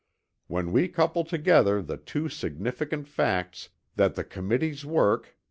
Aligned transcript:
When 0.47 0.71
we 0.71 0.87
couple 0.87 1.23
together 1.25 1.79
the 1.79 1.95
two 1.97 2.27
significant 2.27 3.07
facts 3.07 3.69
that 3.97 4.15
the 4.15 4.23
Committee's 4.23 4.83
work 4.83 5.27
(_i. 5.27 5.29